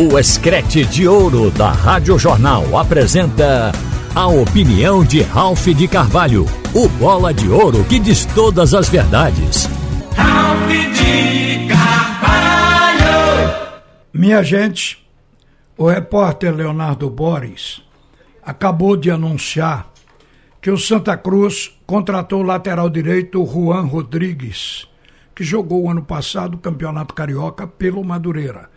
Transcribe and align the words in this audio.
O 0.00 0.16
Escrete 0.16 0.84
de 0.84 1.08
Ouro 1.08 1.50
da 1.50 1.72
Rádio 1.72 2.16
Jornal 2.16 2.78
apresenta 2.78 3.72
a 4.14 4.28
opinião 4.28 5.02
de 5.02 5.22
Ralph 5.22 5.66
de 5.66 5.88
Carvalho, 5.88 6.46
o 6.72 6.88
bola 6.88 7.34
de 7.34 7.48
ouro 7.48 7.82
que 7.82 7.98
diz 7.98 8.24
todas 8.26 8.74
as 8.74 8.88
verdades. 8.88 9.68
Ralph 10.14 10.68
de 10.68 11.66
Carvalho! 11.66 13.02
Minha 14.14 14.40
gente, 14.44 15.04
o 15.76 15.88
repórter 15.88 16.54
Leonardo 16.54 17.10
Boris 17.10 17.82
acabou 18.40 18.96
de 18.96 19.10
anunciar 19.10 19.92
que 20.62 20.70
o 20.70 20.78
Santa 20.78 21.16
Cruz 21.16 21.76
contratou 21.88 22.42
o 22.42 22.46
lateral 22.46 22.88
direito 22.88 23.44
Juan 23.44 23.82
Rodrigues, 23.82 24.86
que 25.34 25.42
jogou 25.42 25.90
ano 25.90 26.04
passado 26.04 26.54
o 26.54 26.58
Campeonato 26.58 27.14
Carioca 27.14 27.66
pelo 27.66 28.04
Madureira. 28.04 28.70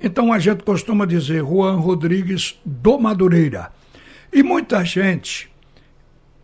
Então 0.00 0.32
a 0.32 0.38
gente 0.38 0.62
costuma 0.62 1.04
dizer 1.04 1.40
Juan 1.40 1.76
Rodrigues 1.76 2.58
do 2.64 2.98
Madureira. 2.98 3.72
E 4.32 4.42
muita 4.42 4.84
gente 4.84 5.50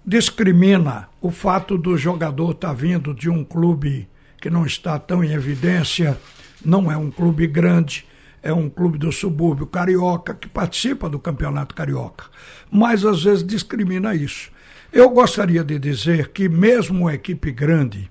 discrimina 0.04 1.08
o 1.20 1.30
fato 1.30 1.78
do 1.78 1.96
jogador 1.96 2.50
estar 2.50 2.68
tá 2.68 2.74
vindo 2.74 3.14
de 3.14 3.30
um 3.30 3.44
clube 3.44 4.08
que 4.40 4.50
não 4.50 4.66
está 4.66 4.98
tão 4.98 5.24
em 5.24 5.32
evidência, 5.32 6.18
não 6.64 6.90
é 6.90 6.96
um 6.96 7.10
clube 7.10 7.46
grande, 7.46 8.04
é 8.42 8.52
um 8.52 8.68
clube 8.68 8.98
do 8.98 9.10
subúrbio 9.10 9.66
carioca 9.66 10.34
que 10.34 10.48
participa 10.48 11.08
do 11.08 11.18
Campeonato 11.18 11.74
Carioca. 11.74 12.26
Mas 12.70 13.04
às 13.04 13.22
vezes 13.24 13.42
discrimina 13.42 14.14
isso. 14.14 14.50
Eu 14.92 15.08
gostaria 15.10 15.64
de 15.64 15.78
dizer 15.78 16.28
que 16.28 16.48
mesmo 16.48 17.00
uma 17.00 17.14
equipe 17.14 17.50
grande 17.50 18.10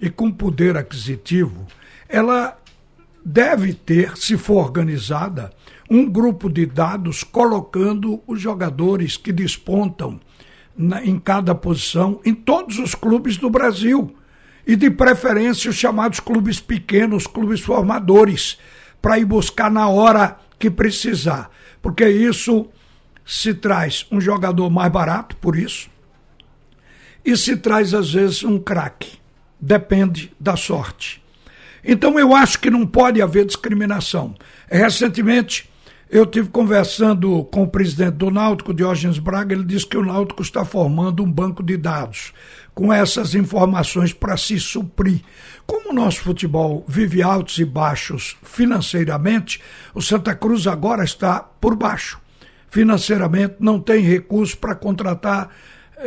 e 0.00 0.08
com 0.08 0.30
poder 0.30 0.76
aquisitivo, 0.76 1.66
ela 2.08 2.56
deve 3.24 3.72
ter, 3.74 4.16
se 4.16 4.36
for 4.36 4.64
organizada, 4.64 5.52
um 5.90 6.08
grupo 6.08 6.48
de 6.48 6.66
dados 6.66 7.22
colocando 7.22 8.22
os 8.26 8.40
jogadores 8.40 9.16
que 9.16 9.32
despontam 9.32 10.20
na, 10.76 11.04
em 11.04 11.18
cada 11.18 11.54
posição 11.54 12.20
em 12.24 12.34
todos 12.34 12.78
os 12.78 12.94
clubes 12.94 13.36
do 13.36 13.50
Brasil. 13.50 14.14
E 14.66 14.76
de 14.76 14.90
preferência 14.90 15.70
os 15.70 15.76
chamados 15.76 16.20
clubes 16.20 16.60
pequenos, 16.60 17.26
clubes 17.26 17.60
formadores, 17.60 18.58
para 19.00 19.18
ir 19.18 19.24
buscar 19.24 19.70
na 19.70 19.88
hora 19.88 20.38
que 20.58 20.70
precisar. 20.70 21.50
Porque 21.80 22.08
isso 22.08 22.68
se 23.24 23.54
traz 23.54 24.06
um 24.10 24.20
jogador 24.20 24.70
mais 24.70 24.90
barato, 24.90 25.36
por 25.36 25.56
isso, 25.56 25.90
e 27.24 27.36
se 27.36 27.56
traz 27.56 27.92
às 27.92 28.12
vezes 28.12 28.44
um 28.44 28.58
craque. 28.58 29.18
Depende 29.60 30.32
da 30.38 30.56
sorte. 30.56 31.21
Então 31.84 32.18
eu 32.18 32.34
acho 32.34 32.58
que 32.58 32.70
não 32.70 32.86
pode 32.86 33.20
haver 33.20 33.44
discriminação. 33.44 34.34
Recentemente 34.70 35.70
eu 36.12 36.26
tive 36.26 36.50
conversando 36.50 37.42
com 37.44 37.62
o 37.62 37.66
presidente 37.66 38.16
do 38.16 38.30
Náutico, 38.30 38.74
Diógenes 38.74 39.18
Braga, 39.18 39.54
ele 39.54 39.64
disse 39.64 39.86
que 39.86 39.96
o 39.96 40.04
Náutico 40.04 40.42
está 40.42 40.62
formando 40.62 41.22
um 41.22 41.32
banco 41.32 41.62
de 41.62 41.74
dados 41.78 42.34
com 42.74 42.92
essas 42.92 43.34
informações 43.34 44.12
para 44.12 44.36
se 44.36 44.60
suprir. 44.60 45.22
Como 45.66 45.90
o 45.90 45.94
nosso 45.94 46.20
futebol 46.20 46.84
vive 46.86 47.22
altos 47.22 47.58
e 47.58 47.64
baixos 47.64 48.36
financeiramente, 48.42 49.58
o 49.94 50.02
Santa 50.02 50.34
Cruz 50.34 50.66
agora 50.66 51.02
está 51.02 51.40
por 51.40 51.74
baixo. 51.74 52.20
Financeiramente 52.68 53.54
não 53.58 53.80
tem 53.80 54.02
recurso 54.02 54.58
para 54.58 54.74
contratar 54.74 55.48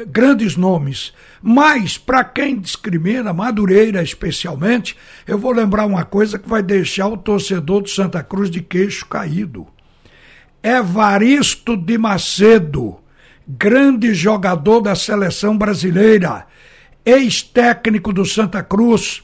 grandes 0.04 0.58
nomes. 0.58 1.14
Mas, 1.42 1.98
para 1.98 2.24
quem 2.24 2.60
discrimina, 2.60 3.32
Madureira 3.32 4.02
especialmente, 4.02 4.98
eu 5.28 5.38
vou 5.38 5.52
lembrar 5.52 5.86
uma 5.86 6.04
coisa 6.04 6.38
que 6.40 6.50
vai 6.50 6.62
deixar 6.62 7.08
o 7.08 7.18
torcedor 7.18 7.82
do 7.82 7.90
Santa 7.90 8.24
Cruz 8.24 8.50
de 8.50 8.62
queixo 8.62 9.06
caído. 9.06 9.68
Evaristo 10.62 11.78
de 11.78 11.98
Macedo, 11.98 12.98
grande 13.48 14.14
jogador 14.14 14.82
da 14.82 14.96
seleção 14.96 15.56
brasileira, 15.56 16.48
ex-técnico 17.06 18.12
do 18.12 18.26
Santa 18.26 18.64
Cruz, 18.64 19.24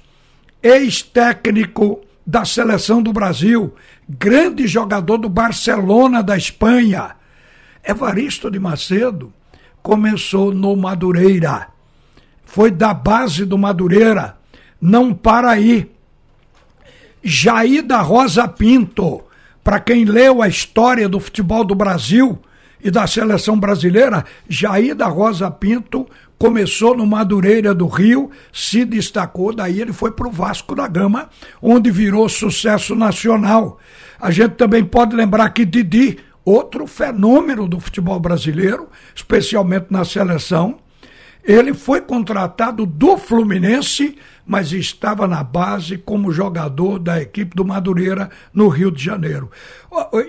ex-técnico 0.61 2.01
da 2.25 2.45
seleção 2.45 3.01
do 3.01 3.11
Brasil, 3.11 3.73
grande 4.07 4.67
jogador 4.67 5.17
do 5.17 5.27
Barcelona 5.27 6.21
da 6.21 6.37
Espanha. 6.37 7.15
Evaristo 7.83 8.51
de 8.51 8.59
Macedo 8.59 9.33
começou 9.81 10.53
no 10.53 10.75
Madureira. 10.75 11.67
Foi 12.45 12.69
da 12.69 12.93
base 12.93 13.45
do 13.45 13.57
Madureira. 13.57 14.37
Não 14.79 15.13
para 15.13 15.49
aí. 15.51 15.89
Jair 17.23 17.83
da 17.83 18.01
Rosa 18.01 18.47
Pinto, 18.47 19.21
para 19.63 19.79
quem 19.79 20.05
leu 20.05 20.41
a 20.41 20.47
história 20.47 21.07
do 21.07 21.19
futebol 21.19 21.63
do 21.63 21.75
Brasil 21.75 22.39
e 22.83 22.89
da 22.89 23.05
seleção 23.05 23.59
brasileira, 23.59 24.25
Jair 24.49 24.95
da 24.95 25.07
Rosa 25.07 25.51
Pinto 25.51 26.07
começou 26.41 26.97
no 26.97 27.05
Madureira 27.05 27.71
do 27.71 27.85
Rio, 27.85 28.31
se 28.51 28.83
destacou, 28.83 29.53
daí 29.53 29.79
ele 29.79 29.93
foi 29.93 30.09
para 30.09 30.27
o 30.27 30.31
Vasco 30.31 30.73
da 30.73 30.87
Gama, 30.87 31.29
onde 31.61 31.91
virou 31.91 32.27
sucesso 32.27 32.95
nacional. 32.95 33.79
A 34.19 34.31
gente 34.31 34.55
também 34.55 34.83
pode 34.83 35.15
lembrar 35.15 35.47
que 35.51 35.63
Didi 35.63 36.17
outro 36.43 36.87
fenômeno 36.87 37.67
do 37.67 37.79
futebol 37.79 38.19
brasileiro, 38.19 38.89
especialmente 39.15 39.87
na 39.89 40.05
seleção. 40.05 40.79
Ele 41.43 41.73
foi 41.73 42.01
contratado 42.01 42.85
do 42.85 43.17
Fluminense, 43.17 44.15
mas 44.45 44.71
estava 44.73 45.27
na 45.27 45.43
base 45.43 45.97
como 45.97 46.31
jogador 46.31 46.99
da 46.99 47.19
equipe 47.19 47.55
do 47.55 47.65
Madureira 47.65 48.29
no 48.53 48.67
Rio 48.67 48.91
de 48.91 49.03
Janeiro. 49.03 49.49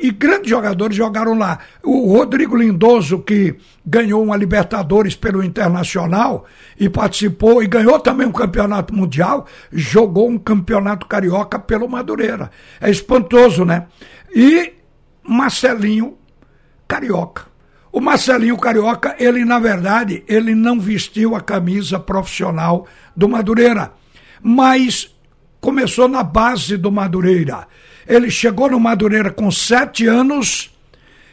E 0.01 0.11
grandes 0.11 0.49
jogadores 0.49 0.97
jogaram 0.97 1.37
lá. 1.37 1.59
O 1.83 2.15
Rodrigo 2.17 2.57
Lindoso, 2.57 3.19
que 3.19 3.57
ganhou 3.85 4.23
uma 4.23 4.37
Libertadores 4.37 5.15
pelo 5.15 5.43
Internacional 5.43 6.47
e 6.81 6.89
participou 6.89 7.63
e 7.63 7.67
ganhou 7.67 8.01
também 8.01 8.27
um 8.27 8.33
campeonato 8.33 8.95
mundial, 8.95 9.47
jogou 9.71 10.31
um 10.31 10.39
campeonato 10.39 11.07
carioca 11.07 11.59
pelo 11.59 11.89
Madureira. 11.89 12.51
É 12.81 12.91
espantoso, 12.91 13.67
né? 13.67 13.87
E 14.35 14.73
Marcelinho 15.23 16.19
Carioca. 16.87 17.47
O 17.91 18.01
Marcelinho 18.01 18.57
Carioca, 18.57 19.15
ele 19.19 19.45
na 19.45 19.59
verdade, 19.59 20.25
ele 20.27 20.55
não 20.55 20.81
vestiu 20.81 21.37
a 21.37 21.41
camisa 21.41 21.99
profissional 22.01 22.87
do 23.15 23.29
Madureira, 23.29 23.93
mas 24.43 25.15
começou 25.61 26.09
na 26.09 26.23
base 26.23 26.77
do 26.77 26.91
Madureira. 26.91 27.69
Ele 28.07 28.31
chegou 28.31 28.71
no 28.71 28.81
Madureira 28.81 29.31
com 29.31 29.51
sete 29.51 30.07
anos 30.07 30.75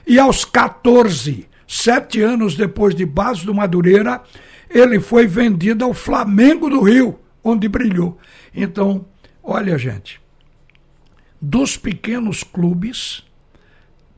e 0.05 0.19
aos 0.19 0.43
14, 0.43 1.47
sete 1.67 2.21
anos 2.21 2.55
depois 2.55 2.93
de 2.93 3.05
base 3.05 3.45
do 3.45 3.53
Madureira, 3.53 4.21
ele 4.69 4.99
foi 4.99 5.25
vendido 5.27 5.85
ao 5.85 5.93
Flamengo 5.93 6.69
do 6.69 6.81
Rio, 6.81 7.19
onde 7.43 7.67
brilhou. 7.67 8.17
Então, 8.53 9.05
olha, 9.41 9.77
gente, 9.77 10.21
dos 11.41 11.77
pequenos 11.77 12.43
clubes 12.43 13.23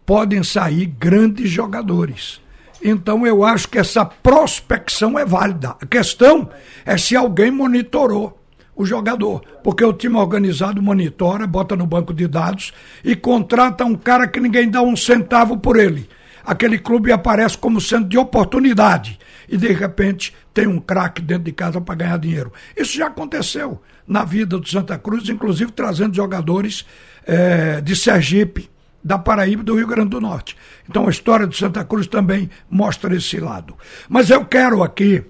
podem 0.06 0.44
sair 0.44 0.86
grandes 0.86 1.50
jogadores. 1.50 2.42
Então 2.84 3.26
eu 3.26 3.44
acho 3.44 3.68
que 3.68 3.78
essa 3.78 4.04
prospecção 4.04 5.18
é 5.18 5.26
válida. 5.26 5.76
A 5.82 5.86
questão 5.86 6.50
é 6.86 6.98
se 6.98 7.16
alguém 7.16 7.52
monitorou 7.52 8.40
o 8.76 8.86
jogador, 8.86 9.42
porque 9.64 9.84
o 9.84 9.94
time 9.94 10.16
organizado 10.16 10.82
monitora, 10.82 11.46
bota 11.46 11.76
no 11.76 11.86
banco 11.86 12.14
de 12.14 12.28
dados 12.28 12.74
e 13.04 13.16
contrata 13.16 13.86
um 13.86 13.96
cara 13.96 14.28
que 14.28 14.40
ninguém 14.40 14.70
dá 14.70 14.82
um 14.82 14.96
centavo 14.96 15.58
por 15.58 15.78
ele. 15.78 16.10
Aquele 16.44 16.80
clube 16.80 17.12
aparece 17.12 17.58
como 17.58 17.80
sendo 17.80 18.08
de 18.08 18.18
oportunidade 18.18 19.20
e 19.48 19.56
de 19.58 19.72
repente 19.72 20.34
tem 20.54 20.66
um 20.66 20.80
craque 20.80 21.22
dentro 21.22 21.44
de 21.44 21.52
casa 21.52 21.80
para 21.80 21.94
ganhar 21.94 22.18
dinheiro. 22.18 22.52
Isso 22.76 22.98
já 22.98 23.08
aconteceu 23.08 23.80
na 24.08 24.24
vida 24.24 24.58
do 24.58 24.68
Santa 24.68 24.98
Cruz, 24.98 25.30
inclusive 25.30 25.72
trazendo 25.72 26.16
jogadores 26.16 26.86
é, 27.28 27.80
de 27.82 27.96
Sergipe 27.96 28.70
da 29.04 29.18
Paraíba 29.18 29.62
e 29.62 29.66
do 29.66 29.76
Rio 29.76 29.88
Grande 29.88 30.09
do 30.09 30.22
Norte. 30.22 30.58
Então 30.90 31.08
a 31.08 31.12
história 31.12 31.48
de 31.48 31.58
Santa 31.58 31.84
Cruz 31.84 32.08
também 32.08 32.50
mostra 32.70 33.16
esse 33.16 33.40
lado. 33.40 33.76
Mas 34.08 34.30
eu 34.30 34.46
quero 34.46 34.84
aqui 34.84 35.24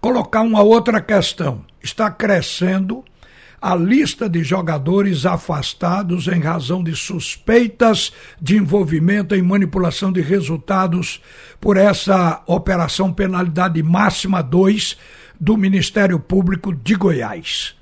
colocar 0.00 0.42
uma 0.42 0.62
outra 0.62 1.00
questão. 1.00 1.64
Está 1.82 2.10
crescendo 2.10 3.04
a 3.60 3.74
lista 3.74 4.28
de 4.28 4.42
jogadores 4.42 5.26
afastados 5.26 6.26
em 6.28 6.40
razão 6.40 6.82
de 6.82 6.96
suspeitas 6.96 8.12
de 8.40 8.56
envolvimento 8.56 9.34
em 9.34 9.42
manipulação 9.42 10.10
de 10.10 10.22
resultados 10.22 11.20
por 11.60 11.76
essa 11.76 12.42
operação 12.46 13.12
penalidade 13.12 13.82
máxima 13.82 14.42
2 14.42 14.96
do 15.38 15.56
Ministério 15.58 16.18
Público 16.18 16.72
de 16.74 16.94
Goiás. 16.94 17.74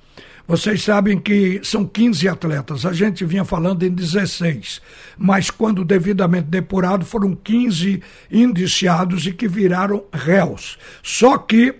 Vocês 0.48 0.82
sabem 0.82 1.18
que 1.18 1.60
são 1.62 1.84
15 1.84 2.26
atletas, 2.26 2.86
a 2.86 2.92
gente 2.94 3.22
vinha 3.22 3.44
falando 3.44 3.82
em 3.82 3.90
16, 3.90 4.80
mas 5.18 5.50
quando 5.50 5.84
devidamente 5.84 6.46
depurado 6.46 7.04
foram 7.04 7.34
15 7.34 8.02
indiciados 8.32 9.26
e 9.26 9.32
que 9.34 9.46
viraram 9.46 10.04
réus. 10.10 10.78
Só 11.02 11.36
que 11.36 11.74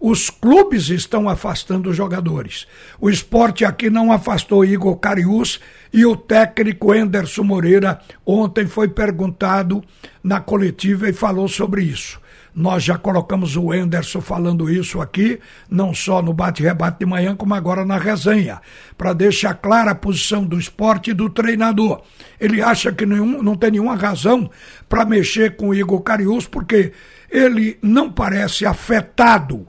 os 0.00 0.30
clubes 0.30 0.88
estão 0.88 1.28
afastando 1.28 1.90
os 1.90 1.96
jogadores. 1.96 2.66
O 3.00 3.08
esporte 3.08 3.64
aqui 3.64 3.88
não 3.88 4.10
afastou 4.10 4.64
Igor 4.64 4.96
Carius 4.96 5.60
e 5.92 6.04
o 6.04 6.16
técnico 6.16 6.92
Enderson 6.92 7.44
Moreira 7.44 8.00
ontem 8.26 8.66
foi 8.66 8.88
perguntado 8.88 9.80
na 10.24 10.40
coletiva 10.40 11.08
e 11.08 11.12
falou 11.12 11.46
sobre 11.46 11.84
isso. 11.84 12.20
Nós 12.54 12.82
já 12.82 12.98
colocamos 12.98 13.56
o 13.56 13.72
Enderson 13.72 14.20
falando 14.20 14.70
isso 14.70 15.00
aqui, 15.00 15.38
não 15.70 15.94
só 15.94 16.20
no 16.22 16.32
bate-rebate 16.32 16.98
de 16.98 17.06
manhã, 17.06 17.36
como 17.36 17.54
agora 17.54 17.84
na 17.84 17.98
resenha, 17.98 18.60
para 18.96 19.12
deixar 19.12 19.54
clara 19.54 19.92
a 19.92 19.94
posição 19.94 20.44
do 20.44 20.58
esporte 20.58 21.10
e 21.10 21.14
do 21.14 21.28
treinador. 21.30 22.02
Ele 22.40 22.62
acha 22.62 22.92
que 22.92 23.06
nenhum, 23.06 23.42
não 23.42 23.54
tem 23.54 23.72
nenhuma 23.72 23.94
razão 23.94 24.50
para 24.88 25.04
mexer 25.04 25.56
com 25.56 25.68
o 25.68 25.74
Igor 25.74 26.00
Carius, 26.00 26.46
porque 26.46 26.92
ele 27.30 27.78
não 27.82 28.10
parece 28.10 28.64
afetado 28.66 29.66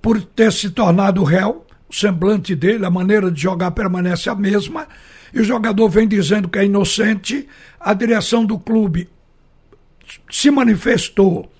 por 0.00 0.20
ter 0.20 0.52
se 0.52 0.70
tornado 0.70 1.22
réu, 1.22 1.64
o 1.88 1.94
semblante 1.94 2.54
dele, 2.54 2.84
a 2.84 2.90
maneira 2.90 3.30
de 3.30 3.40
jogar 3.40 3.70
permanece 3.70 4.28
a 4.28 4.34
mesma, 4.34 4.88
e 5.32 5.40
o 5.40 5.44
jogador 5.44 5.88
vem 5.88 6.08
dizendo 6.08 6.48
que 6.48 6.58
é 6.58 6.64
inocente, 6.64 7.48
a 7.80 7.94
direção 7.94 8.44
do 8.44 8.58
clube 8.58 9.08
se 10.30 10.50
manifestou 10.50 11.50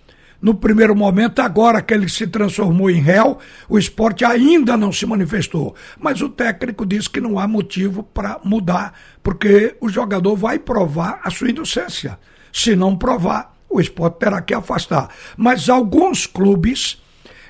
no 0.43 0.57
primeiro 0.57 0.97
momento, 0.97 1.39
agora 1.39 1.81
que 1.81 1.95
ele 1.95 2.09
se 2.09 2.27
transformou 2.27 2.91
em 2.91 3.01
réu, 3.01 3.39
o 3.69 3.79
esporte 3.79 4.25
ainda 4.25 4.77
não 4.77 4.91
se 4.91 5.07
manifestou. 5.07 5.77
Mas 6.01 6.21
o 6.21 6.29
técnico 6.29 6.85
disse 6.85 7.09
que 7.09 7.21
não 7.21 7.39
há 7.39 7.47
motivo 7.47 8.03
para 8.03 8.41
mudar, 8.43 8.93
porque 9.23 9.77
o 9.81 9.89
jogador 9.89 10.35
vai 10.35 10.59
provar 10.59 11.21
a 11.23 11.31
sua 11.31 11.51
inocência. 11.51 12.19
Se 12.53 12.75
não 12.75 12.97
provar, 12.97 13.57
o 13.71 13.81
esporte 13.81 14.19
terá 14.19 14.43
que 14.43 14.53
afastar. 14.53 15.11
Mas 15.37 15.69
alguns 15.69 16.27
clubes 16.27 17.01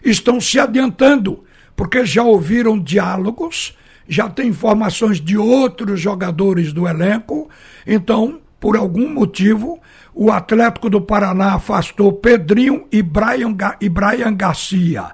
estão 0.04 0.38
se 0.38 0.58
adiantando, 0.58 1.44
porque 1.74 2.04
já 2.04 2.22
ouviram 2.22 2.78
diálogos, 2.78 3.74
já 4.06 4.28
tem 4.28 4.48
informações 4.48 5.18
de 5.18 5.38
outros 5.38 5.98
jogadores 5.98 6.74
do 6.74 6.86
elenco, 6.86 7.48
então, 7.86 8.41
por 8.62 8.76
algum 8.76 9.12
motivo, 9.12 9.80
o 10.14 10.30
Atlético 10.30 10.88
do 10.88 11.00
Paraná 11.00 11.54
afastou 11.54 12.12
Pedrinho 12.12 12.86
e 12.92 13.02
Brian, 13.02 13.56
e 13.80 13.88
Brian 13.88 14.32
Garcia. 14.36 15.10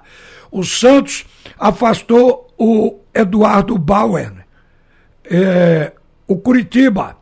O 0.51 0.63
Santos 0.63 1.25
afastou 1.57 2.53
o 2.55 2.99
Eduardo 3.11 3.75
Bauer. 3.75 4.45
É, 5.25 5.93
o 6.27 6.37
Curitiba 6.37 7.17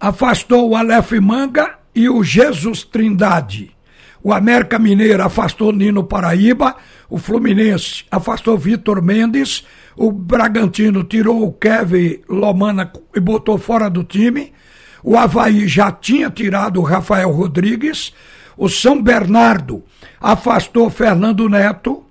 afastou 0.00 0.70
o 0.70 0.74
Aleph 0.74 1.12
Manga 1.20 1.74
e 1.94 2.08
o 2.08 2.24
Jesus 2.24 2.82
Trindade. 2.82 3.76
O 4.22 4.32
América 4.32 4.78
Mineiro 4.78 5.22
afastou 5.22 5.70
Nino 5.70 6.02
Paraíba, 6.02 6.76
o 7.10 7.18
Fluminense 7.18 8.06
afastou 8.10 8.56
Vitor 8.56 9.02
Mendes, 9.02 9.66
o 9.94 10.10
Bragantino 10.10 11.04
tirou 11.04 11.42
o 11.42 11.52
Kevin 11.52 12.20
Lomana 12.26 12.90
e 13.14 13.20
botou 13.20 13.58
fora 13.58 13.90
do 13.90 14.02
time. 14.02 14.56
O 15.02 15.16
Havaí 15.16 15.68
já 15.68 15.92
tinha 15.92 16.30
tirado 16.30 16.80
o 16.80 16.84
Rafael 16.84 17.30
Rodrigues, 17.30 18.12
o 18.56 18.68
São 18.68 19.00
Bernardo 19.00 19.84
afastou 20.20 20.90
Fernando 20.90 21.48
Neto 21.48 22.04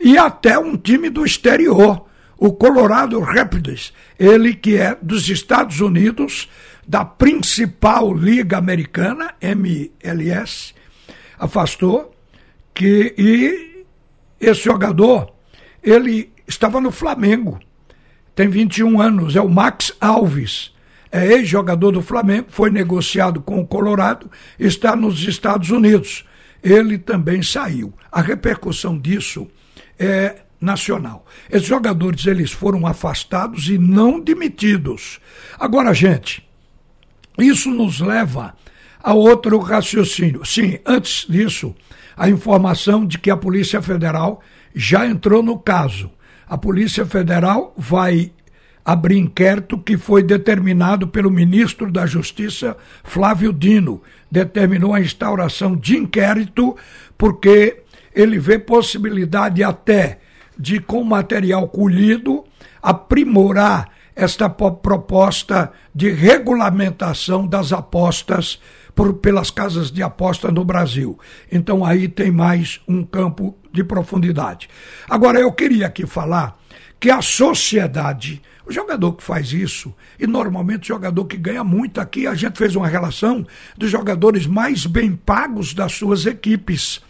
e 0.00 0.18
até 0.18 0.58
um 0.58 0.76
time 0.76 1.08
do 1.08 1.24
exterior, 1.24 2.06
o 2.36 2.52
Colorado 2.52 3.20
Rapids, 3.20 3.92
ele 4.18 4.52
que 4.52 4.76
é 4.76 4.96
dos 5.00 5.28
Estados 5.28 5.80
Unidos, 5.80 6.48
da 6.86 7.04
principal 7.04 8.12
liga 8.12 8.58
americana, 8.58 9.34
MLS, 9.40 10.74
afastou, 11.38 12.12
que 12.74 13.14
e 13.16 13.84
esse 14.40 14.64
jogador, 14.64 15.32
ele 15.80 16.32
estava 16.48 16.80
no 16.80 16.90
Flamengo, 16.90 17.60
tem 18.34 18.48
21 18.48 19.00
anos, 19.00 19.36
é 19.36 19.40
o 19.40 19.48
Max 19.48 19.92
Alves, 20.00 20.74
é 21.12 21.26
ex-jogador 21.34 21.92
do 21.92 22.00
Flamengo, 22.00 22.46
foi 22.48 22.70
negociado 22.70 23.42
com 23.42 23.60
o 23.60 23.66
Colorado, 23.66 24.30
está 24.58 24.96
nos 24.96 25.22
Estados 25.22 25.68
Unidos. 25.68 26.24
Ele 26.62 26.96
também 26.96 27.42
saiu. 27.42 27.92
A 28.10 28.22
repercussão 28.22 28.98
disso 28.98 29.46
é 29.98 30.36
nacional. 30.58 31.26
Esses 31.50 31.68
jogadores 31.68 32.24
eles 32.24 32.50
foram 32.50 32.86
afastados 32.86 33.68
e 33.68 33.76
não 33.76 34.18
demitidos. 34.18 35.20
Agora, 35.58 35.92
gente, 35.92 36.48
isso 37.38 37.70
nos 37.70 38.00
leva 38.00 38.54
a 39.02 39.12
outro 39.12 39.58
raciocínio. 39.58 40.46
Sim, 40.46 40.78
antes 40.86 41.26
disso, 41.28 41.74
a 42.16 42.30
informação 42.30 43.04
de 43.04 43.18
que 43.18 43.30
a 43.30 43.36
Polícia 43.36 43.82
Federal 43.82 44.40
já 44.74 45.06
entrou 45.06 45.42
no 45.42 45.58
caso. 45.58 46.10
A 46.46 46.56
Polícia 46.56 47.04
Federal 47.04 47.74
vai 47.76 48.32
abrir 48.84 49.18
inquérito 49.18 49.78
que 49.78 49.96
foi 49.96 50.22
determinado 50.22 51.06
pelo 51.06 51.30
ministro 51.30 51.90
da 51.90 52.06
Justiça, 52.06 52.76
Flávio 53.04 53.52
Dino. 53.52 54.02
Determinou 54.30 54.94
a 54.94 55.00
instauração 55.00 55.76
de 55.76 55.96
inquérito 55.96 56.76
porque 57.16 57.82
ele 58.14 58.38
vê 58.38 58.58
possibilidade 58.58 59.62
até 59.62 60.18
de, 60.58 60.80
com 60.80 61.02
material 61.02 61.68
colhido, 61.68 62.44
aprimorar 62.82 63.90
esta 64.14 64.48
proposta 64.48 65.72
de 65.94 66.10
regulamentação 66.10 67.46
das 67.46 67.72
apostas 67.72 68.60
por, 68.94 69.14
pelas 69.14 69.50
casas 69.50 69.90
de 69.90 70.02
aposta 70.02 70.50
no 70.50 70.64
Brasil. 70.64 71.18
Então 71.50 71.84
aí 71.84 72.08
tem 72.08 72.30
mais 72.30 72.80
um 72.86 73.02
campo 73.04 73.56
de 73.72 73.82
profundidade. 73.82 74.68
Agora 75.08 75.40
eu 75.40 75.50
queria 75.52 75.86
aqui 75.86 76.06
falar 76.06 76.58
que 77.00 77.10
a 77.10 77.22
sociedade, 77.22 78.42
o 78.66 78.72
jogador 78.72 79.12
que 79.12 79.22
faz 79.22 79.52
isso, 79.52 79.94
e 80.18 80.26
normalmente 80.26 80.84
o 80.84 80.94
jogador 80.94 81.24
que 81.24 81.36
ganha 81.36 81.64
muito 81.64 82.00
aqui, 82.00 82.26
a 82.26 82.34
gente 82.34 82.58
fez 82.58 82.76
uma 82.76 82.86
relação 82.86 83.46
dos 83.76 83.90
jogadores 83.90 84.46
mais 84.46 84.86
bem 84.86 85.14
pagos 85.14 85.74
das 85.74 85.92
suas 85.92 86.26
equipes. 86.26 87.00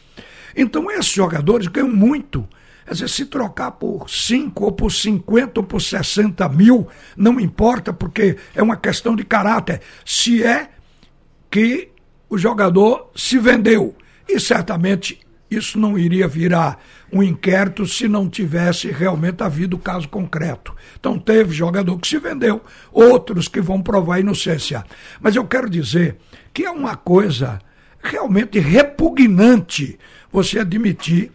Então 0.56 0.90
esses 0.90 1.12
jogadores 1.12 1.66
ganham 1.66 1.88
muito. 1.88 2.49
Quer 2.84 2.94
dizer, 2.94 3.08
se 3.08 3.26
trocar 3.26 3.72
por 3.72 4.10
5 4.10 4.64
ou 4.64 4.72
por 4.72 4.90
50 4.90 5.60
ou 5.60 5.66
por 5.66 5.81
60 5.81 6.49
mil, 6.49 6.88
não 7.16 7.38
importa, 7.38 7.93
porque 7.93 8.37
é 8.54 8.62
uma 8.62 8.76
questão 8.76 9.14
de 9.14 9.25
caráter. 9.25 9.81
Se 10.04 10.43
é 10.43 10.69
que 11.50 11.90
o 12.28 12.37
jogador 12.37 13.10
se 13.14 13.38
vendeu. 13.38 13.94
E 14.28 14.40
certamente 14.40 15.20
isso 15.54 15.78
não 15.78 15.99
iria 15.99 16.26
virar 16.26 16.78
um 17.12 17.22
inquérito 17.22 17.87
se 17.87 18.08
não 18.08 18.28
tivesse 18.28 18.90
realmente 18.90 19.43
havido 19.43 19.78
caso 19.78 20.08
concreto. 20.08 20.75
Então 20.99 21.19
teve 21.19 21.52
jogador 21.54 21.99
que 21.99 22.08
se 22.08 22.19
vendeu, 22.19 22.62
outros 22.90 23.49
que 23.49 23.60
vão 23.60 23.82
provar 23.82 24.20
inocência. 24.20 24.85
Mas 25.21 25.37
eu 25.37 25.44
quero 25.44 25.68
dizer 25.68 26.16
que 26.52 26.64
é 26.64 26.71
uma 26.71 26.97
coisa 26.97 27.59
realmente 28.02 28.59
repugnante 28.59 29.99
você 30.30 30.59
admitir 30.59 31.30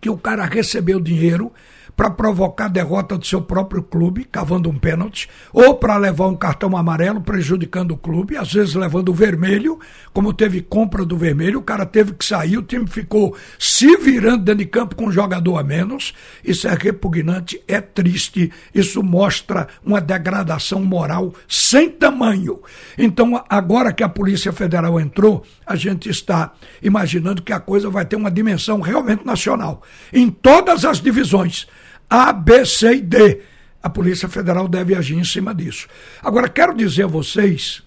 que 0.00 0.10
o 0.10 0.18
cara 0.18 0.44
recebeu 0.44 1.00
dinheiro 1.00 1.52
para 1.96 2.10
provocar 2.10 2.66
a 2.66 2.68
derrota 2.68 3.18
do 3.18 3.26
seu 3.26 3.40
próprio 3.40 3.82
clube, 3.82 4.24
cavando 4.24 4.68
um 4.68 4.78
pênalti, 4.78 5.28
ou 5.52 5.74
para 5.74 5.96
levar 5.96 6.26
um 6.28 6.36
cartão 6.36 6.76
amarelo 6.76 7.20
prejudicando 7.20 7.92
o 7.92 7.96
clube, 7.96 8.36
às 8.36 8.52
vezes 8.52 8.74
levando 8.74 9.10
o 9.10 9.14
vermelho, 9.14 9.78
como 10.12 10.32
teve 10.32 10.60
compra 10.62 11.04
do 11.04 11.16
vermelho, 11.16 11.58
o 11.58 11.62
cara 11.62 11.84
teve 11.84 12.12
que 12.12 12.24
sair, 12.24 12.56
o 12.56 12.62
time 12.62 12.86
ficou 12.86 13.36
se 13.58 13.96
virando 13.96 14.44
dentro 14.44 14.60
de 14.60 14.66
campo 14.66 14.96
com 14.96 15.06
um 15.06 15.12
jogador 15.12 15.58
a 15.58 15.62
menos. 15.62 16.14
Isso 16.44 16.66
é 16.66 16.74
repugnante, 16.74 17.62
é 17.68 17.80
triste, 17.80 18.50
isso 18.74 19.02
mostra 19.02 19.68
uma 19.84 20.00
degradação 20.00 20.82
moral 20.82 21.34
sem 21.48 21.90
tamanho. 21.90 22.60
Então, 22.96 23.42
agora 23.48 23.92
que 23.92 24.02
a 24.02 24.08
Polícia 24.08 24.52
Federal 24.52 24.98
entrou, 24.98 25.44
a 25.66 25.76
gente 25.76 26.08
está 26.08 26.52
imaginando 26.82 27.42
que 27.42 27.52
a 27.52 27.60
coisa 27.60 27.90
vai 27.90 28.04
ter 28.04 28.16
uma 28.16 28.30
dimensão 28.30 28.80
realmente 28.80 29.24
nacional, 29.24 29.82
em 30.12 30.30
todas 30.30 30.84
as 30.84 31.00
divisões 31.00 31.66
a, 32.08 32.32
B, 32.32 32.64
C 32.64 32.94
e 32.94 33.00
D. 33.00 33.40
A 33.82 33.90
Polícia 33.90 34.28
Federal 34.28 34.68
deve 34.68 34.94
agir 34.94 35.16
em 35.16 35.24
cima 35.24 35.54
disso. 35.54 35.88
Agora, 36.22 36.48
quero 36.48 36.74
dizer 36.74 37.04
a 37.04 37.08
vocês 37.08 37.82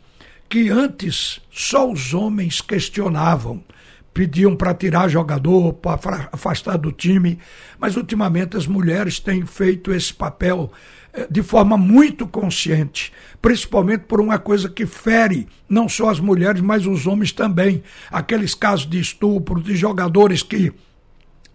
que 0.50 0.70
antes 0.70 1.40
só 1.52 1.90
os 1.90 2.14
homens 2.14 2.60
questionavam, 2.60 3.64
pediam 4.14 4.56
para 4.56 4.74
tirar 4.74 5.10
jogador, 5.10 5.74
para 5.74 6.30
afastar 6.32 6.78
do 6.78 6.92
time, 6.92 7.40
mas 7.80 7.98
ultimamente 7.98 8.56
as 8.56 8.68
mulheres 8.68 9.20
têm 9.20 9.46
feito 9.46 9.92
esse 9.92 10.14
papel 10.14 10.72
eh, 11.14 11.28
de 11.30 11.42
forma 11.42 11.78
muito 11.78 12.26
consciente, 12.28 13.12
principalmente 13.42 14.02
por 14.02 14.22
uma 14.22 14.40
coisa 14.40 14.70
que 14.70 14.86
fere 14.86 15.48
não 15.68 15.90
só 15.90 16.10
as 16.10 16.20
mulheres, 16.20 16.62
mas 16.62 16.86
os 16.86 17.08
homens 17.08 17.32
também. 17.32 17.84
Aqueles 18.10 18.54
casos 18.54 18.90
de 18.90 19.00
estupro, 19.00 19.62
de 19.62 19.76
jogadores 19.76 20.44
que 20.44 20.74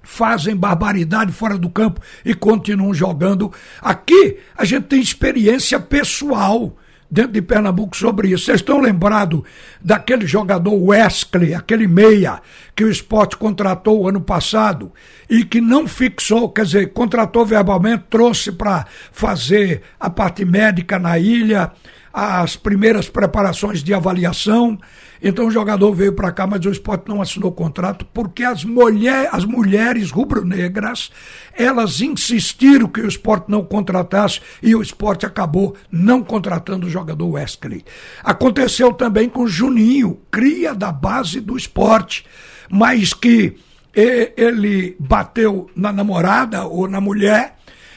fazem 0.03 0.57
barbaridade 0.57 1.33
fora 1.33 1.57
do 1.59 1.71
campo 1.71 2.01
e 2.25 2.35
continuam 2.35 2.95
jogando. 2.95 3.53
Aqui 3.81 4.39
a 4.57 4.65
gente 4.65 4.85
tem 4.85 5.01
experiência 5.01 5.79
pessoal 5.79 6.77
dentro 7.11 7.33
de 7.33 7.43
Pernambuco 7.43 7.97
sobre 7.97 8.29
isso. 8.29 8.45
Vocês 8.45 8.61
estão 8.61 8.81
lembrados 8.81 9.43
daquele 9.81 10.27
jogador 10.27 10.75
Wesley, 10.75 11.55
aquele 11.55 11.89
meia, 11.89 12.41
que 12.77 12.85
o 12.85 12.91
esporte 12.91 13.37
contratou 13.37 14.09
ano 14.09 14.21
passado 14.21 14.93
e 15.29 15.45
que 15.45 15.61
não 15.61 15.89
fixou, 15.89 16.49
quer 16.51 16.65
dizer, 16.65 16.93
contratou 16.93 17.45
verbalmente, 17.45 18.05
trouxe 18.09 18.53
para 18.53 18.87
fazer 19.11 19.83
a 19.99 20.09
parte 20.09 20.45
médica 20.45 20.99
na 20.99 21.19
ilha, 21.19 21.73
as 22.13 22.57
primeiras 22.57 23.09
preparações 23.09 23.83
de 23.83 23.95
avaliação. 23.95 24.79
Então 25.23 25.47
o 25.47 25.51
jogador 25.51 25.93
veio 25.93 26.13
para 26.13 26.33
cá, 26.33 26.47
mas 26.47 26.65
o 26.65 26.71
esporte 26.71 27.09
não 27.09 27.21
assinou 27.21 27.53
contrato 27.53 28.07
porque 28.13 28.43
as, 28.43 28.65
mulher, 28.65 29.29
as 29.33 29.45
mulheres 29.45 30.11
rubro-negras 30.11 31.11
elas 31.53 32.01
insistiram 32.01 32.89
que 32.89 33.01
o 33.01 33.09
esporte 33.09 33.51
não 33.51 33.65
contratasse 33.65 34.41
e 34.63 34.75
o 34.75 34.83
esporte 34.83 35.27
acabou 35.27 35.77
não 35.91 36.23
contratando 36.23 36.87
o 36.87 36.91
jogador 36.91 37.29
Wesley. 37.33 37.85
Aconteceu 38.25 38.93
também 38.93 39.29
com 39.29 39.47
Juninho, 39.47 40.19
cria 40.31 40.75
da 40.75 40.91
base 40.91 41.41
do 41.41 41.57
esporte, 41.57 42.25
mas 42.71 43.13
que 43.13 43.57
ele 43.95 44.97
bateu 44.99 45.69
na 45.75 45.93
namorada 45.93 46.65
ou 46.65 46.89
na 46.89 47.01
mulher. 47.01 47.57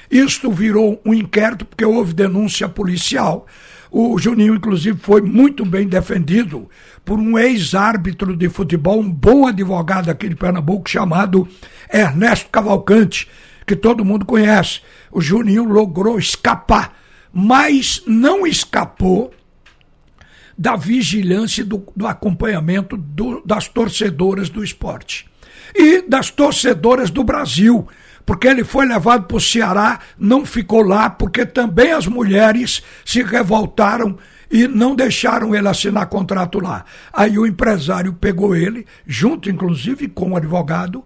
Isto 0.10 0.52
virou 0.52 1.02
um 1.06 1.14
inquérito 1.14 1.66
porque 1.66 1.86
houve 1.86 2.14
denúncia 2.14 2.68
policial. 2.68 3.48
O 3.96 4.18
Juninho, 4.18 4.56
inclusive, 4.56 4.98
foi 4.98 5.22
muito 5.22 5.64
bem 5.64 5.88
defendido 5.88 6.68
por 7.06 7.20
um 7.20 7.38
ex-árbitro 7.38 8.36
de 8.36 8.50
futebol, 8.50 9.00
um 9.00 9.12
bom 9.12 9.46
advogado 9.46 10.10
aqui 10.10 10.28
de 10.28 10.36
Pernambuco, 10.36 10.90
chamado 10.90 11.48
Ernesto 11.94 12.50
Cavalcante, 12.50 13.30
que 13.68 13.76
todo 13.76 14.04
mundo 14.04 14.26
conhece. 14.26 14.82
O 15.12 15.22
Juninho 15.22 15.64
logrou 15.66 16.18
escapar, 16.18 16.98
mas 17.32 18.02
não 18.08 18.48
escapou 18.48 19.32
da 20.58 20.76
vigilância 20.76 21.64
do, 21.64 21.86
do 21.96 22.08
acompanhamento 22.08 22.98
do, 22.98 23.44
das 23.46 23.68
torcedoras 23.68 24.50
do 24.50 24.64
esporte 24.64 25.30
e 25.76 26.02
das 26.02 26.32
torcedoras 26.32 27.12
do 27.12 27.24
Brasil 27.24 27.88
porque 28.26 28.48
ele 28.48 28.64
foi 28.64 28.86
levado 28.86 29.26
para 29.26 29.38
o 29.38 29.42
Ceará, 29.42 30.00
não 30.18 30.46
ficou 30.46 30.82
lá, 30.82 31.10
porque 31.10 31.46
também 31.46 31.92
as 31.92 32.08
mulheres 32.08 32.82
se 33.06 33.22
revoltaram 33.22 34.18
e 34.50 34.68
não 34.68 34.96
deixaram 34.96 35.56
ele 35.56 35.68
assinar 35.68 36.08
contrato 36.08 36.60
lá. 36.60 36.86
Aí 37.12 37.38
o 37.38 37.46
empresário 37.46 38.14
pegou 38.14 38.56
ele, 38.56 38.86
junto 39.06 39.50
inclusive 39.50 40.08
com 40.08 40.32
o 40.32 40.38
advogado, 40.38 41.04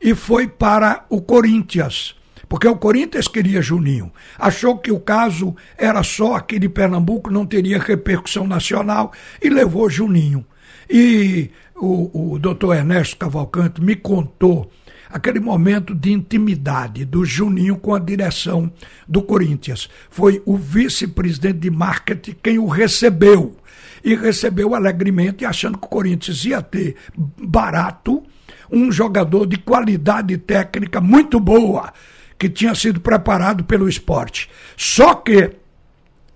e 0.00 0.14
foi 0.14 0.46
para 0.46 1.04
o 1.08 1.20
Corinthians. 1.20 2.14
Porque 2.48 2.68
o 2.68 2.76
Corinthians 2.76 3.26
queria 3.26 3.60
Juninho. 3.60 4.12
Achou 4.38 4.78
que 4.78 4.92
o 4.92 5.00
caso 5.00 5.56
era 5.76 6.02
só 6.02 6.34
aqui 6.34 6.58
de 6.58 6.68
Pernambuco, 6.68 7.30
não 7.30 7.44
teria 7.44 7.78
repercussão 7.78 8.46
nacional, 8.46 9.12
e 9.42 9.48
levou 9.48 9.90
Juninho. 9.90 10.46
E 10.88 11.50
o, 11.74 12.34
o 12.34 12.38
doutor 12.38 12.76
Ernesto 12.76 13.16
Cavalcante 13.16 13.80
me 13.80 13.96
contou 13.96 14.70
aquele 15.10 15.40
momento 15.40 15.94
de 15.94 16.12
intimidade 16.12 17.04
do 17.04 17.24
Juninho 17.24 17.76
com 17.76 17.94
a 17.94 17.98
direção 17.98 18.72
do 19.06 19.22
Corinthians. 19.22 19.88
Foi 20.10 20.42
o 20.44 20.56
vice-presidente 20.56 21.58
de 21.58 21.70
marketing 21.70 22.36
quem 22.42 22.58
o 22.58 22.66
recebeu. 22.66 23.56
E 24.02 24.14
recebeu 24.14 24.74
alegremente, 24.74 25.44
achando 25.44 25.78
que 25.78 25.86
o 25.86 25.88
Corinthians 25.88 26.44
ia 26.44 26.60
ter 26.60 26.96
barato 27.16 28.22
um 28.70 28.92
jogador 28.92 29.46
de 29.46 29.56
qualidade 29.56 30.36
técnica 30.36 31.00
muito 31.00 31.40
boa, 31.40 31.92
que 32.38 32.48
tinha 32.48 32.74
sido 32.74 33.00
preparado 33.00 33.64
pelo 33.64 33.88
esporte. 33.88 34.50
Só 34.76 35.14
que 35.14 35.52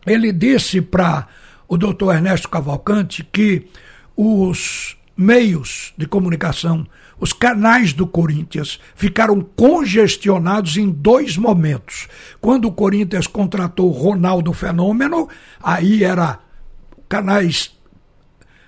ele 0.07 0.33
disse 0.33 0.81
para 0.81 1.27
o 1.67 1.77
doutor 1.77 2.15
Ernesto 2.15 2.49
Cavalcante 2.49 3.23
que 3.31 3.67
os 4.17 4.97
meios 5.17 5.93
de 5.99 6.07
comunicação 6.07 6.87
os 7.21 7.33
canais 7.33 7.93
do 7.93 8.07
Corinthians 8.07 8.79
ficaram 8.95 9.41
congestionados 9.41 10.77
em 10.77 10.91
dois 10.91 11.37
momentos. 11.37 12.09
Quando 12.41 12.67
o 12.67 12.73
Corinthians 12.73 13.27
contratou 13.27 13.91
Ronaldo 13.91 14.53
Fenômeno, 14.53 15.29
aí 15.63 16.05
era 16.05 16.39
canais 17.09 17.77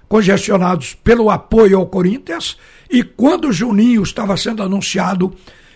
congestionados 0.09 0.95
pelo 0.95 1.31
apoio 1.31 1.79
ao 1.79 1.87
Corinthians, 1.87 2.57
e 2.91 3.05
quando 3.05 3.53
Juninho 3.53 4.03
estava 4.03 4.37
sendo 4.37 4.61
anunciado 4.61 5.33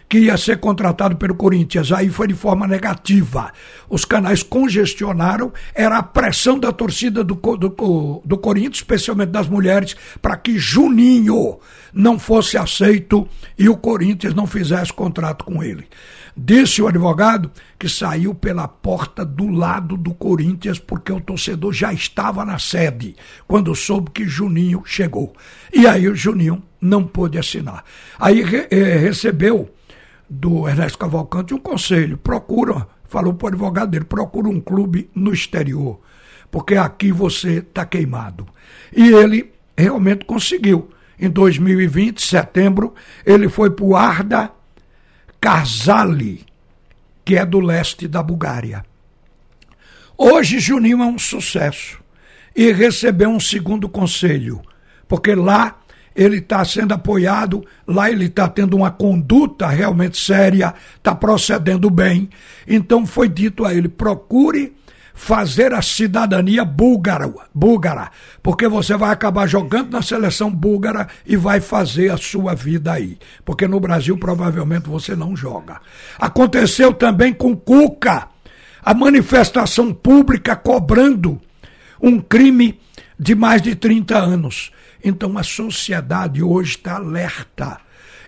que 0.08 0.18
ia 0.18 0.36
ser 0.36 0.58
contratado 0.58 1.16
pelo 1.16 1.34
Corinthians. 1.34 1.90
Aí 1.92 2.08
foi 2.08 2.28
de 2.28 2.34
forma 2.34 2.66
negativa. 2.66 3.52
Os 3.88 4.04
canais 4.04 4.42
congestionaram, 4.42 5.52
era 5.74 5.98
a 5.98 6.02
pressão 6.02 6.58
da 6.58 6.72
torcida 6.72 7.24
do, 7.24 7.34
do, 7.34 8.22
do 8.24 8.38
Corinthians, 8.38 8.76
especialmente 8.76 9.30
das 9.30 9.48
mulheres, 9.48 9.96
para 10.20 10.36
que 10.36 10.58
Juninho 10.58 11.58
não 11.92 12.18
fosse 12.18 12.56
aceito 12.56 13.28
e 13.58 13.68
o 13.68 13.76
Corinthians 13.76 14.34
não 14.34 14.46
fizesse 14.46 14.92
contrato 14.92 15.44
com 15.44 15.62
ele. 15.62 15.86
Disse 16.36 16.82
o 16.82 16.88
advogado 16.88 17.48
que 17.78 17.88
saiu 17.88 18.34
pela 18.34 18.66
porta 18.66 19.24
do 19.24 19.48
lado 19.48 19.96
do 19.96 20.12
Corinthians 20.12 20.80
porque 20.80 21.12
o 21.12 21.20
torcedor 21.20 21.72
já 21.72 21.92
estava 21.92 22.44
na 22.44 22.58
sede 22.58 23.14
quando 23.46 23.72
soube 23.74 24.10
que 24.10 24.26
Juninho 24.26 24.82
chegou. 24.84 25.32
E 25.72 25.86
aí 25.86 26.08
o 26.08 26.16
Juninho 26.16 26.60
não 26.80 27.04
pôde 27.04 27.38
assinar. 27.38 27.84
Aí 28.18 28.42
eh, 28.68 28.96
recebeu 28.96 29.70
do 30.28 30.68
Ernesto 30.68 30.98
Cavalcante 30.98 31.54
um 31.54 31.58
conselho. 31.58 32.16
Procura, 32.18 32.86
falou 33.08 33.34
para 33.34 33.46
o 33.46 33.48
advogado 33.48 33.90
dele, 33.90 34.04
procura 34.04 34.48
um 34.48 34.60
clube 34.60 35.10
no 35.14 35.32
exterior, 35.32 36.00
porque 36.50 36.76
aqui 36.76 37.12
você 37.12 37.58
está 37.58 37.84
queimado. 37.84 38.46
E 38.94 39.08
ele 39.08 39.52
realmente 39.76 40.24
conseguiu. 40.24 40.90
Em 41.18 41.30
2020, 41.30 42.20
setembro, 42.20 42.94
ele 43.24 43.48
foi 43.48 43.70
para 43.70 43.84
o 43.84 43.94
Arda 43.94 44.50
Karzali, 45.40 46.44
que 47.24 47.36
é 47.36 47.46
do 47.46 47.60
leste 47.60 48.08
da 48.08 48.22
Bulgária. 48.22 48.84
Hoje 50.16 50.58
Juninho 50.58 51.02
é 51.02 51.06
um 51.06 51.18
sucesso 51.18 52.02
e 52.54 52.72
recebeu 52.72 53.28
um 53.28 53.40
segundo 53.40 53.88
conselho, 53.88 54.60
porque 55.08 55.34
lá 55.34 55.78
ele 56.14 56.38
está 56.38 56.64
sendo 56.64 56.92
apoiado, 56.92 57.64
lá 57.86 58.10
ele 58.10 58.26
está 58.26 58.48
tendo 58.48 58.76
uma 58.76 58.90
conduta 58.90 59.66
realmente 59.66 60.16
séria, 60.18 60.74
está 60.96 61.14
procedendo 61.14 61.90
bem. 61.90 62.28
Então 62.66 63.04
foi 63.04 63.28
dito 63.28 63.64
a 63.64 63.74
ele: 63.74 63.88
procure 63.88 64.72
fazer 65.14 65.72
a 65.72 65.80
cidadania 65.80 66.64
búlgara, 66.64 67.32
búlgara, 67.54 68.10
porque 68.42 68.68
você 68.68 68.96
vai 68.96 69.10
acabar 69.10 69.46
jogando 69.46 69.92
na 69.92 70.02
seleção 70.02 70.50
búlgara 70.50 71.08
e 71.24 71.36
vai 71.36 71.60
fazer 71.60 72.10
a 72.10 72.16
sua 72.16 72.54
vida 72.54 72.92
aí. 72.92 73.16
Porque 73.44 73.66
no 73.66 73.78
Brasil 73.78 74.18
provavelmente 74.18 74.88
você 74.88 75.14
não 75.14 75.36
joga. 75.36 75.80
Aconteceu 76.18 76.92
também 76.92 77.32
com 77.32 77.56
Cuca, 77.56 78.28
a 78.82 78.92
manifestação 78.92 79.94
pública 79.94 80.54
cobrando 80.56 81.40
um 82.02 82.20
crime 82.20 82.78
de 83.18 83.34
mais 83.34 83.62
de 83.62 83.74
30 83.74 84.16
anos. 84.16 84.72
Então 85.02 85.36
a 85.38 85.42
sociedade 85.42 86.42
hoje 86.42 86.76
está 86.76 86.96
alerta. 86.96 87.83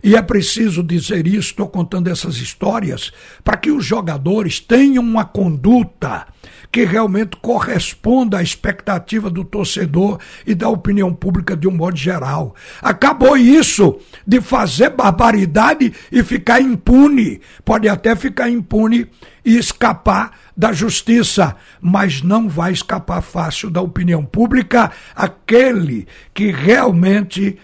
E 0.07 0.15
é 0.15 0.23
preciso 0.23 0.85
dizer 0.85 1.27
isso, 1.27 1.51
estou 1.51 1.69
contando 1.69 2.07
essas 2.07 2.37
histórias, 2.37 3.13
para 3.43 3.57
que 3.57 3.73
os 3.73 3.85
jogadores 3.85 4.61
tenham 4.61 5.03
uma 5.03 5.25
conduta 5.25 6.29
que 6.71 6.85
realmente 6.85 7.37
corresponda 7.39 8.39
à 8.39 8.43
expectativa 8.43 9.29
do 9.29 9.45
torcedor 9.45 10.21
e 10.47 10.55
da 10.55 10.69
opinião 10.69 11.13
pública 11.13 11.57
de 11.57 11.67
um 11.67 11.73
modo 11.73 11.97
geral. 11.97 12.55
Acabou 12.81 13.37
isso 13.37 13.99
de 14.25 14.41
fazer 14.41 14.91
barbaridade 14.91 15.93
e 16.13 16.23
ficar 16.23 16.61
impune. 16.61 17.41
Pode 17.65 17.89
até 17.89 18.15
ficar 18.15 18.49
impune 18.49 19.09
e 19.45 19.57
escapar 19.57 20.39
da 20.57 20.73
justiça, 20.73 21.57
mas 21.81 22.23
não 22.23 22.49
vai 22.49 22.71
escapar 22.71 23.23
fácil 23.23 23.71
da 23.71 23.81
opinião 23.81 24.25
pública 24.25 24.93
aquele 25.17 26.07
que 26.33 26.53
realmente 26.53 27.59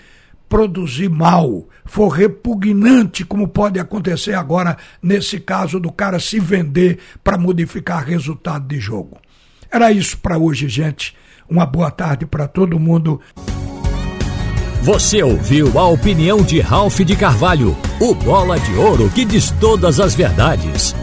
produzir 0.53 1.09
mal, 1.09 1.67
for 1.87 2.11
repugnante, 2.11 3.25
como 3.25 3.49
pode 3.49 3.81
acontecer 3.81 4.35
agora 4.35 4.77
nesse 5.03 5.41
caso 5.41 5.81
do 5.81 5.91
cara 5.91 6.21
se 6.21 6.39
vender 6.39 6.99
para 7.25 7.39
modificar 7.39 8.05
resultado 8.05 8.69
de 8.69 8.79
jogo. 8.79 9.17
Era 9.71 9.91
isso 9.91 10.19
para 10.19 10.37
hoje, 10.37 10.69
gente. 10.69 11.17
Uma 11.49 11.65
boa 11.65 11.91
tarde 11.91 12.27
para 12.27 12.47
todo 12.47 12.79
mundo. 12.79 13.19
Você 14.83 15.23
ouviu 15.23 15.79
a 15.79 15.89
opinião 15.89 16.43
de 16.43 16.61
Ralph 16.61 17.01
de 17.01 17.17
Carvalho, 17.17 17.75
o 17.99 18.15
bola 18.15 18.61
de 18.61 18.75
ouro 18.75 19.09
que 19.09 19.25
diz 19.25 19.51
todas 19.53 19.99
as 19.99 20.15
verdades. 20.15 20.95